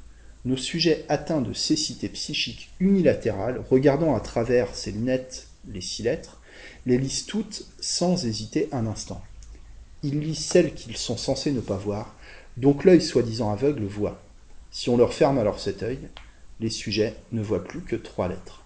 nos 0.46 0.58
sujets 0.58 1.06
atteints 1.10 1.42
de 1.42 1.54
cécité 1.54 2.08
psychique 2.10 2.70
unilatérale, 2.80 3.62
regardant 3.70 4.16
à 4.16 4.20
travers 4.20 4.76
ces 4.76 4.92
lunettes 4.92 5.48
les 5.68 5.82
six 5.82 6.04
lettres, 6.04 6.40
les 6.86 6.98
lisent 6.98 7.26
toutes 7.26 7.66
sans 7.80 8.26
hésiter 8.26 8.70
un 8.72 8.86
instant. 8.86 9.22
Ils 10.04 10.20
lisent 10.20 10.46
celles 10.46 10.74
qu'ils 10.74 10.98
sont 10.98 11.18
censés 11.18 11.52
ne 11.52 11.60
pas 11.60 11.78
voir, 11.78 12.16
donc 12.58 12.84
l'œil 12.84 13.02
soi-disant 13.02 13.52
aveugle 13.52 13.86
voit. 13.86 14.22
Si 14.72 14.90
on 14.90 14.98
leur 14.98 15.14
ferme 15.14 15.38
alors 15.38 15.60
cet 15.60 15.84
œil, 15.84 16.00
les 16.60 16.70
sujets 16.70 17.16
ne 17.32 17.42
voient 17.42 17.64
plus 17.64 17.82
que 17.82 17.96
trois 17.96 18.28
lettres. 18.28 18.64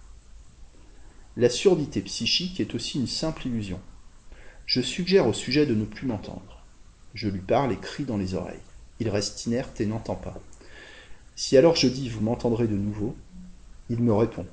La 1.36 1.48
surdité 1.48 2.00
psychique 2.00 2.60
est 2.60 2.74
aussi 2.74 2.98
une 2.98 3.06
simple 3.06 3.46
illusion. 3.46 3.80
Je 4.66 4.80
suggère 4.80 5.26
au 5.26 5.32
sujet 5.32 5.66
de 5.66 5.74
ne 5.74 5.84
plus 5.84 6.06
m'entendre. 6.06 6.62
Je 7.12 7.28
lui 7.28 7.40
parle 7.40 7.72
et 7.72 7.76
crie 7.76 8.04
dans 8.04 8.16
les 8.16 8.34
oreilles. 8.34 8.60
Il 9.00 9.08
reste 9.08 9.46
inerte 9.46 9.80
et 9.80 9.86
n'entend 9.86 10.14
pas. 10.14 10.38
Si 11.36 11.56
alors 11.56 11.76
je 11.76 11.88
dis 11.88 12.08
vous 12.08 12.20
m'entendrez 12.20 12.66
de 12.66 12.76
nouveau, 12.76 13.16
il 13.90 14.00
me 14.00 14.12
répond. 14.12 14.46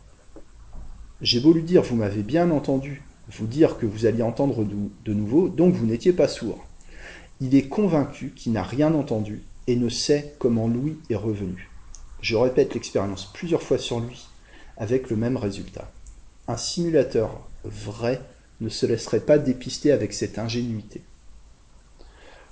J'ai 1.21 1.39
beau 1.39 1.53
lui 1.53 1.63
dire 1.63 1.83
vous 1.83 1.95
m'avez 1.95 2.23
bien 2.23 2.49
entendu, 2.49 3.03
vous 3.29 3.45
dire 3.45 3.77
que 3.77 3.85
vous 3.85 4.05
alliez 4.05 4.23
entendre 4.23 4.65
de 4.65 5.13
nouveau, 5.13 5.49
donc 5.49 5.75
vous 5.75 5.85
n'étiez 5.85 6.13
pas 6.13 6.27
sourd. 6.27 6.65
Il 7.43 7.55
est 7.55 7.67
convaincu 7.67 8.33
qu'il 8.35 8.51
n'a 8.51 8.61
rien 8.61 8.93
entendu 8.93 9.41
et 9.65 9.75
ne 9.75 9.89
sait 9.89 10.35
comment 10.37 10.67
Louis 10.67 10.99
est 11.09 11.15
revenu. 11.15 11.71
Je 12.21 12.35
répète 12.35 12.75
l'expérience 12.75 13.33
plusieurs 13.33 13.63
fois 13.63 13.79
sur 13.79 13.99
lui 13.99 14.27
avec 14.77 15.09
le 15.09 15.15
même 15.15 15.37
résultat. 15.37 15.91
Un 16.47 16.55
simulateur 16.55 17.41
vrai 17.63 18.21
ne 18.59 18.69
se 18.69 18.85
laisserait 18.85 19.21
pas 19.21 19.39
dépister 19.39 19.91
avec 19.91 20.13
cette 20.13 20.37
ingénuité. 20.37 21.01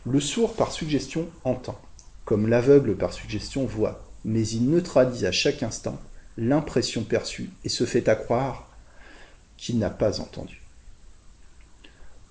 Le 0.08 0.19
sourd 0.19 0.55
par 0.55 0.72
suggestion 0.72 1.27
entend, 1.43 1.79
comme 2.25 2.48
l'aveugle 2.48 2.98
par 2.98 3.13
suggestion 3.13 3.65
voit, 3.65 4.03
mais 4.25 4.48
il 4.48 4.72
neutralise 4.72 5.25
à 5.25 5.31
chaque 5.31 5.62
instant 5.62 6.00
l'impression 6.36 7.03
perçue 7.03 7.51
et 7.63 7.69
se 7.69 7.86
fait 7.86 8.10
accroire 8.10 8.67
qu'il 9.55 9.77
n'a 9.77 9.91
pas 9.91 10.19
entendu. 10.19 10.63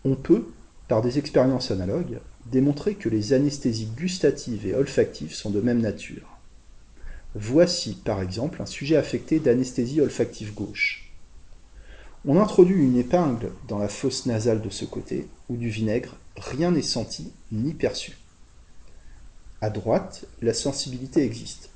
On 0.05 0.17
peut, 0.17 0.49
par 0.89 1.03
des 1.03 1.19
expériences 1.19 1.71
analogues, 1.71 2.19
démontrer 2.51 2.95
que 2.95 3.09
les 3.09 3.33
anesthésies 3.33 3.91
gustatives 3.97 4.67
et 4.67 4.75
olfactives 4.75 5.35
sont 5.35 5.51
de 5.51 5.61
même 5.61 5.81
nature. 5.81 6.39
Voici 7.35 7.95
par 7.95 8.23
exemple 8.23 8.63
un 8.63 8.67
sujet 8.67 8.97
affecté 8.97 9.39
d'anesthésie 9.39 10.01
olfactive 10.01 10.55
gauche. 10.55 11.13
On 12.25 12.41
introduit 12.41 12.83
une 12.83 12.99
épingle 12.99 13.53
dans 13.69 13.79
la 13.79 13.89
fosse 13.89 14.27
nasale 14.27 14.61
de 14.61 14.71
ce 14.71 14.85
côté, 14.85 15.29
ou 15.49 15.57
du 15.57 15.69
vinaigre, 15.69 16.17
rien 16.37 16.71
n'est 16.71 16.83
senti 16.83 17.33
ni 17.53 17.75
perçu. 17.75 18.17
À 19.61 19.71
droite, 19.71 20.25
la 20.41 20.55
sensibilité 20.55 21.23
existe. 21.23 21.71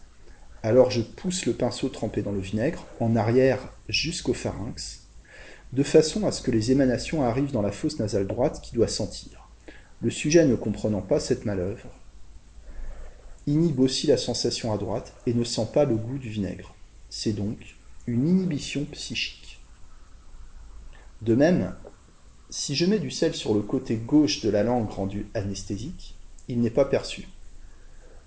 Alors 0.62 0.90
je 0.90 1.02
pousse 1.02 1.46
le 1.46 1.52
pinceau 1.52 1.88
trempé 1.88 2.22
dans 2.22 2.32
le 2.32 2.40
vinaigre, 2.40 2.86
en 3.00 3.14
arrière 3.14 3.60
jusqu'au 3.88 4.34
pharynx, 4.34 5.02
de 5.72 5.82
façon 5.82 6.26
à 6.26 6.32
ce 6.32 6.42
que 6.42 6.50
les 6.50 6.70
émanations 6.70 7.22
arrivent 7.22 7.52
dans 7.52 7.62
la 7.62 7.72
fosse 7.72 7.98
nasale 7.98 8.26
droite 8.26 8.60
qui 8.62 8.74
doit 8.74 8.88
sentir. 8.88 9.41
Le 10.02 10.10
sujet 10.10 10.44
ne 10.46 10.56
comprenant 10.56 11.00
pas 11.00 11.20
cette 11.20 11.44
malœuvre, 11.44 11.88
inhibe 13.46 13.78
aussi 13.78 14.08
la 14.08 14.16
sensation 14.16 14.72
à 14.72 14.76
droite 14.76 15.14
et 15.26 15.34
ne 15.34 15.44
sent 15.44 15.68
pas 15.72 15.84
le 15.84 15.94
goût 15.94 16.18
du 16.18 16.28
vinaigre. 16.28 16.74
C'est 17.08 17.32
donc 17.32 17.76
une 18.08 18.26
inhibition 18.26 18.84
psychique. 18.86 19.60
De 21.20 21.36
même, 21.36 21.76
si 22.50 22.74
je 22.74 22.84
mets 22.84 22.98
du 22.98 23.12
sel 23.12 23.32
sur 23.32 23.54
le 23.54 23.62
côté 23.62 23.94
gauche 23.94 24.40
de 24.40 24.50
la 24.50 24.64
langue 24.64 24.90
rendue 24.90 25.28
anesthésique, 25.34 26.16
il 26.48 26.60
n'est 26.60 26.70
pas 26.70 26.84
perçu. 26.84 27.28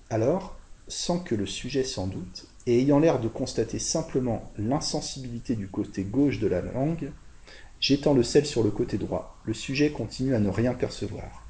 Alors, 0.09 0.57
sans 0.87 1.19
que 1.19 1.35
le 1.35 1.45
sujet 1.45 1.83
s'en 1.83 2.07
doute, 2.07 2.47
et 2.67 2.79
ayant 2.79 2.99
l'air 2.99 3.19
de 3.19 3.27
constater 3.27 3.79
simplement 3.79 4.49
l'insensibilité 4.57 5.55
du 5.55 5.67
côté 5.67 6.05
gauche 6.05 6.39
de 6.39 6.47
la 6.47 6.61
langue, 6.61 7.11
j'étends 7.81 8.13
le 8.13 8.23
sel 8.23 8.45
sur 8.45 8.63
le 8.63 8.71
côté 8.71 8.97
droit. 8.97 9.37
Le 9.43 9.53
sujet 9.53 9.91
continue 9.91 10.35
à 10.35 10.39
ne 10.39 10.49
rien 10.49 10.73
percevoir. 10.73 11.44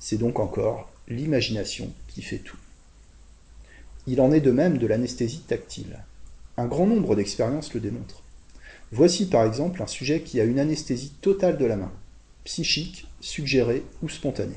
C'est 0.00 0.18
donc 0.18 0.38
encore 0.38 0.90
l'imagination 1.08 1.92
qui 2.08 2.22
fait 2.22 2.38
tout. 2.38 2.56
Il 4.06 4.20
en 4.20 4.32
est 4.32 4.40
de 4.40 4.50
même 4.50 4.78
de 4.78 4.86
l'anesthésie 4.86 5.40
tactile. 5.40 5.98
Un 6.56 6.66
grand 6.66 6.86
nombre 6.86 7.14
d'expériences 7.14 7.74
le 7.74 7.80
démontrent. 7.80 8.22
Voici 8.90 9.26
par 9.26 9.44
exemple 9.44 9.82
un 9.82 9.86
sujet 9.86 10.22
qui 10.22 10.40
a 10.40 10.44
une 10.44 10.58
anesthésie 10.58 11.12
totale 11.20 11.58
de 11.58 11.66
la 11.66 11.76
main, 11.76 11.92
psychique, 12.44 13.06
suggérée 13.20 13.84
ou 14.02 14.08
spontanée. 14.08 14.56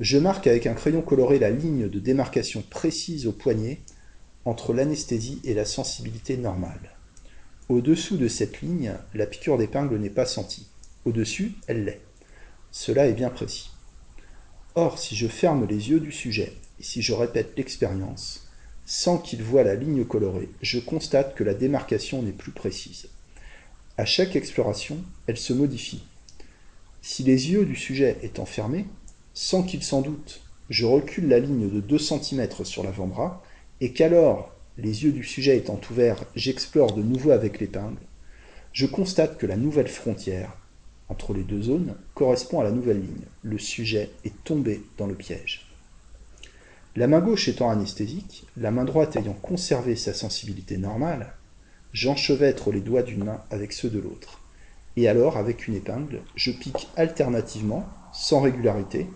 Je 0.00 0.18
marque 0.18 0.46
avec 0.46 0.66
un 0.66 0.74
crayon 0.74 1.02
coloré 1.02 1.38
la 1.38 1.50
ligne 1.50 1.88
de 1.88 1.98
démarcation 1.98 2.62
précise 2.68 3.26
au 3.26 3.32
poignet 3.32 3.80
entre 4.44 4.72
l'anesthésie 4.72 5.40
et 5.44 5.54
la 5.54 5.64
sensibilité 5.64 6.36
normale. 6.36 6.96
Au-dessous 7.68 8.16
de 8.16 8.28
cette 8.28 8.62
ligne, 8.62 8.94
la 9.12 9.26
piqûre 9.26 9.58
d'épingle 9.58 9.98
n'est 9.98 10.08
pas 10.08 10.26
sentie. 10.26 10.68
Au-dessus, 11.04 11.52
elle 11.66 11.84
l'est. 11.84 12.00
Cela 12.70 13.08
est 13.08 13.12
bien 13.12 13.30
précis. 13.30 13.70
Or, 14.78 14.98
si 14.98 15.16
je 15.16 15.26
ferme 15.26 15.66
les 15.66 15.88
yeux 15.88 16.00
du 16.00 16.12
sujet 16.12 16.52
et 16.78 16.82
si 16.82 17.00
je 17.00 17.14
répète 17.14 17.54
l'expérience, 17.56 18.46
sans 18.84 19.16
qu'il 19.16 19.42
voie 19.42 19.62
la 19.62 19.74
ligne 19.74 20.04
colorée, 20.04 20.50
je 20.60 20.78
constate 20.78 21.34
que 21.34 21.44
la 21.44 21.54
démarcation 21.54 22.20
n'est 22.20 22.30
plus 22.30 22.52
précise. 22.52 23.08
À 23.96 24.04
chaque 24.04 24.36
exploration, 24.36 24.98
elle 25.26 25.38
se 25.38 25.54
modifie. 25.54 26.04
Si 27.00 27.22
les 27.22 27.52
yeux 27.52 27.64
du 27.64 27.74
sujet 27.74 28.18
étant 28.22 28.44
fermés, 28.44 28.84
sans 29.32 29.62
qu'il 29.62 29.82
s'en 29.82 30.02
doute, 30.02 30.42
je 30.68 30.84
recule 30.84 31.28
la 31.28 31.38
ligne 31.38 31.70
de 31.70 31.80
2 31.80 31.98
cm 31.98 32.46
sur 32.64 32.84
l'avant-bras, 32.84 33.42
et 33.80 33.94
qu'alors, 33.94 34.54
les 34.76 35.04
yeux 35.04 35.12
du 35.12 35.24
sujet 35.24 35.56
étant 35.56 35.80
ouverts, 35.90 36.22
j'explore 36.34 36.92
de 36.92 37.02
nouveau 37.02 37.30
avec 37.30 37.60
l'épingle, 37.60 37.96
je 38.74 38.84
constate 38.84 39.38
que 39.38 39.46
la 39.46 39.56
nouvelle 39.56 39.88
frontière, 39.88 40.54
entre 41.08 41.34
les 41.34 41.42
deux 41.42 41.62
zones, 41.62 41.94
correspond 42.14 42.60
à 42.60 42.64
la 42.64 42.72
nouvelle 42.72 43.00
ligne. 43.00 43.26
Le 43.42 43.58
sujet 43.58 44.10
est 44.24 44.44
tombé 44.44 44.82
dans 44.98 45.06
le 45.06 45.14
piège. 45.14 45.66
La 46.96 47.06
main 47.06 47.20
gauche 47.20 47.48
étant 47.48 47.70
anesthésique, 47.70 48.46
la 48.56 48.70
main 48.70 48.84
droite 48.84 49.16
ayant 49.16 49.34
conservé 49.34 49.96
sa 49.96 50.14
sensibilité 50.14 50.78
normale, 50.78 51.34
j'enchevêtre 51.92 52.72
les 52.72 52.80
doigts 52.80 53.02
d'une 53.02 53.24
main 53.24 53.42
avec 53.50 53.72
ceux 53.72 53.90
de 53.90 53.98
l'autre. 53.98 54.40
Et 54.96 55.08
alors, 55.08 55.36
avec 55.36 55.68
une 55.68 55.74
épingle, 55.74 56.22
je 56.34 56.50
pique 56.50 56.88
alternativement, 56.96 57.86
sans 58.12 58.40
régularité, 58.40 59.06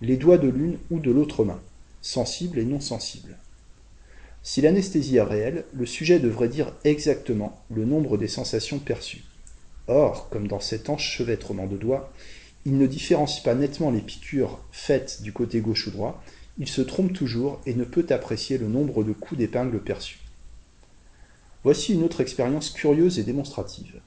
les 0.00 0.16
doigts 0.16 0.38
de 0.38 0.48
l'une 0.48 0.78
ou 0.90 0.98
de 0.98 1.12
l'autre 1.12 1.44
main, 1.44 1.60
sensible 2.00 2.58
et 2.58 2.64
non 2.64 2.80
sensible. 2.80 3.38
Si 4.42 4.60
l'anesthésie 4.60 5.18
est 5.18 5.22
réelle, 5.22 5.64
le 5.72 5.86
sujet 5.86 6.18
devrait 6.18 6.48
dire 6.48 6.72
exactement 6.82 7.62
le 7.70 7.84
nombre 7.84 8.18
des 8.18 8.26
sensations 8.26 8.80
perçues. 8.80 9.22
Or, 9.88 10.28
comme 10.30 10.48
dans 10.48 10.60
cet 10.60 10.88
enchevêtrement 10.88 11.66
de 11.66 11.76
doigts, 11.76 12.12
il 12.64 12.78
ne 12.78 12.86
différencie 12.86 13.42
pas 13.42 13.54
nettement 13.54 13.90
les 13.90 14.00
piqûres 14.00 14.60
faites 14.70 15.22
du 15.22 15.32
côté 15.32 15.60
gauche 15.60 15.88
ou 15.88 15.90
droit, 15.90 16.22
il 16.58 16.68
se 16.68 16.82
trompe 16.82 17.12
toujours 17.12 17.60
et 17.66 17.74
ne 17.74 17.84
peut 17.84 18.06
apprécier 18.10 18.58
le 18.58 18.68
nombre 18.68 19.02
de 19.04 19.12
coups 19.12 19.38
d'épingle 19.38 19.80
perçus. 19.80 20.20
Voici 21.64 21.94
une 21.94 22.02
autre 22.02 22.20
expérience 22.20 22.70
curieuse 22.70 23.18
et 23.18 23.24
démonstrative. 23.24 24.00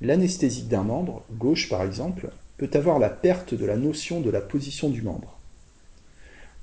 L'anesthésique 0.00 0.68
d'un 0.68 0.82
membre, 0.82 1.24
gauche 1.32 1.68
par 1.68 1.82
exemple, 1.82 2.30
peut 2.56 2.70
avoir 2.74 2.98
la 2.98 3.10
perte 3.10 3.54
de 3.54 3.64
la 3.64 3.76
notion 3.76 4.20
de 4.20 4.30
la 4.30 4.40
position 4.40 4.88
du 4.88 5.02
membre. 5.02 5.38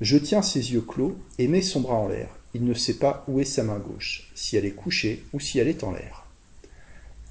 Je 0.02 0.18
tiens 0.18 0.42
ses 0.42 0.72
yeux 0.72 0.82
clos 0.82 1.18
et 1.38 1.48
mets 1.48 1.62
son 1.62 1.82
bras 1.82 1.96
en 1.96 2.08
l'air. 2.08 2.30
Il 2.54 2.64
ne 2.64 2.74
sait 2.74 2.96
pas 2.96 3.24
où 3.28 3.40
est 3.40 3.46
sa 3.46 3.64
main 3.64 3.80
gauche, 3.80 4.32
si 4.34 4.56
elle 4.56 4.66
est 4.66 4.72
couchée 4.72 5.24
ou 5.34 5.40
si 5.40 5.60
elle 5.60 5.68
est 5.68 5.84
en 5.84 5.92
l'air. 5.92 6.26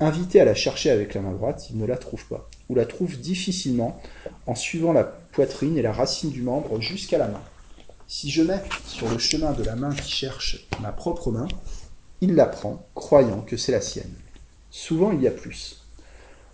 Invité 0.01 0.41
à 0.41 0.45
la 0.45 0.55
chercher 0.55 0.91
avec 0.91 1.15
la 1.15 1.21
main 1.21 1.33
droite, 1.33 1.71
il 1.71 1.77
ne 1.77 1.85
la 1.85 1.97
trouve 1.97 2.25
pas, 2.27 2.49
ou 2.69 2.77
la 2.77 2.87
trouve 2.87 3.19
difficilement 3.19 4.01
en 4.47 4.55
suivant 4.55 4.93
la 4.93 5.03
poitrine 5.03 5.77
et 5.77 5.83
la 5.83 5.93
racine 5.93 6.31
du 6.31 6.43
membre 6.43 6.81
jusqu'à 6.81 7.19
la 7.19 7.27
main. 7.27 7.43
Si 8.07 8.31
je 8.31 8.43
mets 8.43 8.63
sur 8.87 9.11
le 9.11 9.19
chemin 9.19 9.51
de 9.53 9.65
la 9.65 9.75
main 9.75 9.93
qui 9.93 10.09
cherche 10.09 10.69
ma 10.81 10.93
propre 10.93 11.33
main, 11.33 11.49
il 12.21 12.37
la 12.37 12.47
prend, 12.47 12.87
croyant 12.95 13.41
que 13.41 13.57
c'est 13.57 13.73
la 13.73 13.81
sienne. 13.81 14.15
Souvent, 14.71 15.11
il 15.11 15.21
y 15.21 15.27
a 15.27 15.33
plus. 15.33 15.85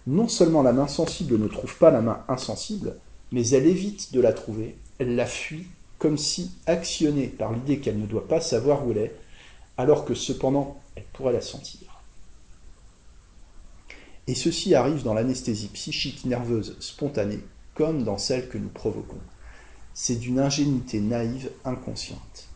Non 0.06 0.26
seulement 0.26 0.62
la 0.62 0.72
main 0.72 0.88
sensible 0.88 1.38
ne 1.38 1.48
trouve 1.48 1.76
pas 1.76 1.90
la 1.90 2.00
main 2.00 2.24
insensible, 2.28 2.96
mais 3.30 3.46
elle 3.50 3.66
évite 3.66 4.14
de 4.14 4.20
la 4.20 4.32
trouver, 4.32 4.74
elle 4.98 5.16
la 5.16 5.26
fuit, 5.26 5.66
comme 5.98 6.16
si 6.16 6.50
actionnée 6.66 7.26
par 7.26 7.52
l'idée 7.52 7.78
qu'elle 7.78 8.00
ne 8.00 8.06
doit 8.06 8.26
pas 8.26 8.40
savoir 8.40 8.86
où 8.86 8.92
elle 8.92 8.98
est, 8.98 9.14
alors 9.76 10.06
que 10.06 10.14
cependant 10.14 10.80
elle 10.96 11.04
pourrait 11.12 11.32
la 11.34 11.40
sentir. 11.42 11.83
Et 14.26 14.34
ceci 14.34 14.74
arrive 14.74 15.02
dans 15.02 15.14
l'anesthésie 15.14 15.68
psychique 15.68 16.24
nerveuse 16.24 16.76
spontanée, 16.80 17.40
comme 17.74 18.04
dans 18.04 18.18
celle 18.18 18.48
que 18.48 18.58
nous 18.58 18.68
provoquons. 18.68 19.20
C'est 19.92 20.16
d'une 20.16 20.40
ingénuité 20.40 21.00
naïve 21.00 21.50
inconsciente. 21.64 22.48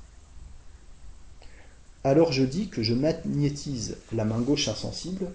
Alors 2.04 2.32
je 2.32 2.44
dis 2.44 2.68
que 2.68 2.82
je 2.82 2.94
magnétise 2.94 3.96
la 4.12 4.24
main 4.24 4.40
gauche 4.40 4.68
insensible, 4.68 5.26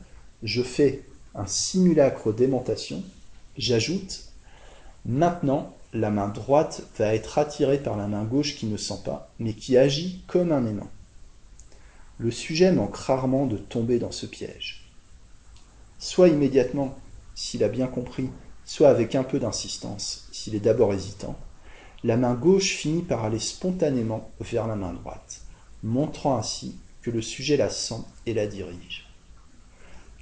je 0.42 0.64
fais 0.64 1.04
un 1.36 1.46
simulacre 1.46 2.34
d'aimantation, 2.34 3.04
j'ajoute 3.58 4.26
maintenant 5.06 5.76
la 5.94 6.10
main 6.10 6.30
droite 6.30 6.84
va 6.98 7.14
être 7.14 7.38
attirée 7.38 7.78
par 7.78 7.96
la 7.98 8.08
main 8.08 8.24
gauche 8.24 8.56
qui 8.56 8.66
ne 8.66 8.78
sent 8.78 9.02
pas, 9.06 9.32
mais 9.40 9.54
qui 9.54 9.78
agit 9.78 10.24
comme 10.26 10.52
un 10.52 10.66
aimant. 10.66 10.90
Le 12.18 12.32
sujet 12.32 12.72
manque 12.72 12.96
rarement 12.96 13.46
de 13.46 13.58
tomber 13.58 14.00
dans 14.00 14.12
ce 14.12 14.26
piège. 14.26 14.83
Soit 16.04 16.28
immédiatement, 16.28 17.00
s'il 17.34 17.64
a 17.64 17.70
bien 17.70 17.88
compris, 17.88 18.30
soit 18.66 18.90
avec 18.90 19.16
un 19.16 19.24
peu 19.24 19.40
d'insistance, 19.40 20.28
s'il 20.34 20.54
est 20.54 20.60
d'abord 20.60 20.94
hésitant, 20.94 21.38
la 22.04 22.18
main 22.18 22.34
gauche 22.34 22.76
finit 22.76 23.04
par 23.04 23.24
aller 23.24 23.40
spontanément 23.40 24.30
vers 24.42 24.68
la 24.68 24.76
main 24.76 24.92
droite 24.92 25.44
montrant 25.82 26.38
ainsi 26.38 26.76
que 27.02 27.10
le 27.10 27.22
sujet 27.22 27.56
la 27.56 27.70
sent 27.70 28.02
et 28.26 28.34
la 28.34 28.48
dirige. 28.48 29.08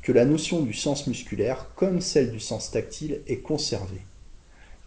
Que 0.04 0.12
la 0.12 0.24
notion 0.24 0.62
du 0.62 0.74
sens 0.74 1.08
musculaire, 1.08 1.66
comme 1.76 2.00
celle 2.00 2.32
du 2.32 2.40
sens 2.40 2.70
tactile, 2.70 3.24
est 3.26 3.42
conservée, 3.42 4.06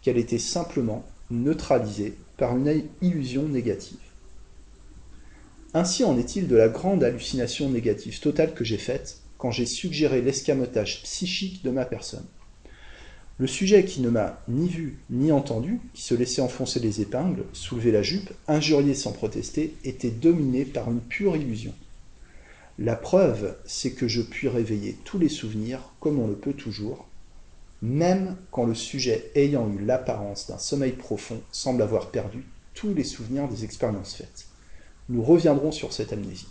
qu'elle 0.00 0.16
était 0.16 0.38
simplement 0.38 1.04
neutralisée 1.28 2.16
par 2.37 2.57
une 2.57 2.85
illusion 3.02 3.48
négative. 3.48 3.98
Ainsi 5.74 6.04
en 6.04 6.16
est-il 6.16 6.46
de 6.46 6.54
la 6.54 6.68
grande 6.68 7.02
hallucination 7.02 7.68
négative 7.68 8.20
totale 8.20 8.54
que 8.54 8.62
j'ai 8.62 8.78
faite 8.78 9.23
quand 9.44 9.50
j'ai 9.50 9.66
suggéré 9.66 10.22
l'escamotage 10.22 11.02
psychique 11.02 11.62
de 11.62 11.70
ma 11.70 11.85
personne. 11.85 12.24
Le 13.37 13.46
sujet 13.46 13.85
qui 13.85 14.00
ne 14.00 14.09
m'a 14.09 14.40
ni 14.48 14.70
vu 14.70 14.96
ni 15.11 15.33
entendu, 15.33 15.80
qui 15.92 16.00
se 16.00 16.14
laissait 16.14 16.40
enfoncer 16.40 16.80
les 16.80 17.02
épingles, 17.02 17.44
soulever 17.52 17.92
la 17.92 18.00
jupe, 18.02 18.33
injurier 18.48 18.94
sans 18.94 19.12
protester, 19.12 19.74
était 19.85 20.09
dominé 20.09 20.64
par 20.64 20.90
une 20.90 21.02
pure 21.02 21.37
illusion. 21.37 21.74
La 22.78 22.96
preuve, 22.96 23.54
c'est 23.66 23.90
que 23.90 24.09
je 24.09 24.22
puis 24.22 24.48
réveiller 24.48 24.96
tous 25.04 25.18
les 25.18 25.28
souvenirs 25.28 25.92
comme 26.00 26.18
on 26.18 26.26
le 26.26 26.37
peut 26.37 26.54
toujours, 26.54 27.07
même 27.83 28.38
quand 28.50 28.64
le 28.64 28.74
sujet 28.74 29.30
ayant 29.35 29.70
eu 29.70 29.85
l'apparence 29.85 30.46
d'un 30.46 30.57
sommeil 30.57 30.92
profond 30.92 31.42
semble 31.52 31.83
avoir 31.83 32.11
perdu 32.11 32.46
tous 32.72 32.94
les 32.94 33.04
souvenirs 33.04 33.46
des 33.48 33.62
expériences 33.62 34.14
faites. 34.14 34.46
Nous 35.11 35.22
reviendrons 35.22 35.70
sur 35.70 35.92
cette 35.92 36.14
amnésie. 36.14 36.48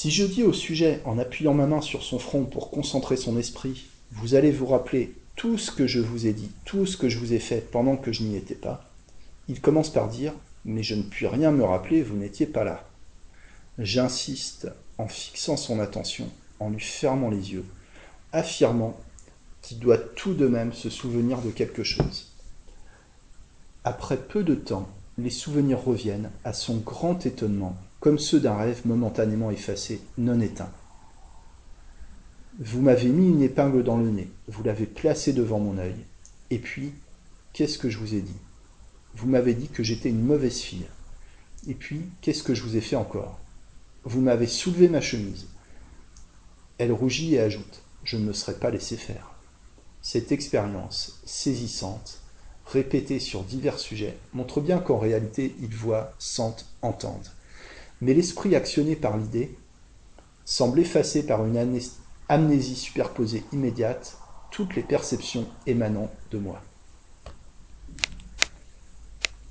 Si 0.00 0.12
je 0.12 0.22
dis 0.22 0.44
au 0.44 0.52
sujet, 0.52 1.00
en 1.06 1.18
appuyant 1.18 1.54
ma 1.54 1.66
main 1.66 1.80
sur 1.80 2.04
son 2.04 2.20
front 2.20 2.44
pour 2.44 2.70
concentrer 2.70 3.16
son 3.16 3.36
esprit, 3.36 3.86
vous 4.12 4.36
allez 4.36 4.52
vous 4.52 4.66
rappeler 4.66 5.12
tout 5.34 5.58
ce 5.58 5.72
que 5.72 5.88
je 5.88 5.98
vous 5.98 6.28
ai 6.28 6.32
dit, 6.32 6.52
tout 6.64 6.86
ce 6.86 6.96
que 6.96 7.08
je 7.08 7.18
vous 7.18 7.32
ai 7.32 7.40
fait 7.40 7.68
pendant 7.72 7.96
que 7.96 8.12
je 8.12 8.22
n'y 8.22 8.36
étais 8.36 8.54
pas. 8.54 8.88
Il 9.48 9.60
commence 9.60 9.92
par 9.92 10.08
dire 10.08 10.34
Mais 10.64 10.84
je 10.84 10.94
ne 10.94 11.02
puis 11.02 11.26
rien 11.26 11.50
me 11.50 11.64
rappeler, 11.64 12.00
vous 12.00 12.14
n'étiez 12.14 12.46
pas 12.46 12.62
là. 12.62 12.88
J'insiste 13.80 14.68
en 14.98 15.08
fixant 15.08 15.56
son 15.56 15.80
attention, 15.80 16.30
en 16.60 16.70
lui 16.70 16.78
fermant 16.78 17.28
les 17.28 17.54
yeux, 17.54 17.64
affirmant 18.30 18.96
qu'il 19.62 19.80
doit 19.80 19.98
tout 19.98 20.34
de 20.34 20.46
même 20.46 20.72
se 20.72 20.90
souvenir 20.90 21.40
de 21.40 21.50
quelque 21.50 21.82
chose. 21.82 22.28
Après 23.82 24.16
peu 24.16 24.44
de 24.44 24.54
temps, 24.54 24.88
les 25.18 25.30
souvenirs 25.30 25.82
reviennent, 25.82 26.30
à 26.44 26.52
son 26.52 26.76
grand 26.76 27.26
étonnement, 27.26 27.76
comme 28.00 28.18
ceux 28.18 28.40
d'un 28.40 28.56
rêve 28.56 28.82
momentanément 28.86 29.50
effacé, 29.50 30.00
non 30.16 30.40
éteint. 30.40 30.72
Vous 32.60 32.80
m'avez 32.80 33.08
mis 33.08 33.28
une 33.28 33.42
épingle 33.42 33.84
dans 33.84 33.96
le 33.96 34.10
nez, 34.10 34.30
vous 34.48 34.62
l'avez 34.62 34.86
placée 34.86 35.32
devant 35.32 35.60
mon 35.60 35.78
œil, 35.78 35.96
et 36.50 36.58
puis, 36.58 36.92
qu'est-ce 37.52 37.78
que 37.78 37.90
je 37.90 37.98
vous 37.98 38.14
ai 38.14 38.20
dit? 38.20 38.36
Vous 39.14 39.28
m'avez 39.28 39.54
dit 39.54 39.68
que 39.68 39.82
j'étais 39.82 40.08
une 40.08 40.24
mauvaise 40.24 40.60
fille. 40.60 40.86
Et 41.66 41.74
puis, 41.74 42.02
qu'est-ce 42.22 42.42
que 42.42 42.54
je 42.54 42.62
vous 42.62 42.76
ai 42.76 42.80
fait 42.80 42.96
encore? 42.96 43.38
Vous 44.04 44.20
m'avez 44.20 44.46
soulevé 44.46 44.88
ma 44.88 45.00
chemise. 45.00 45.46
Elle 46.78 46.92
rougit 46.92 47.34
et 47.34 47.40
ajoute 47.40 47.82
Je 48.04 48.16
ne 48.16 48.24
me 48.24 48.32
serais 48.32 48.54
pas 48.54 48.70
laissé 48.70 48.96
faire. 48.96 49.32
Cette 50.00 50.32
expérience 50.32 51.20
saisissante, 51.26 52.20
répétée 52.64 53.18
sur 53.18 53.42
divers 53.42 53.78
sujets, 53.78 54.16
montre 54.32 54.60
bien 54.60 54.78
qu'en 54.78 54.98
réalité, 54.98 55.54
ils 55.60 55.74
voient, 55.74 56.14
sentent, 56.18 56.66
entendent. 56.80 57.30
Mais 58.00 58.14
l'esprit 58.14 58.54
actionné 58.54 58.96
par 58.96 59.16
l'idée 59.16 59.58
semble 60.44 60.80
effacé 60.80 61.26
par 61.26 61.44
une 61.44 61.56
amnésie 62.28 62.76
superposée 62.76 63.44
immédiate 63.52 64.18
toutes 64.50 64.76
les 64.76 64.82
perceptions 64.82 65.46
émanant 65.66 66.10
de 66.30 66.38
moi. 66.38 66.67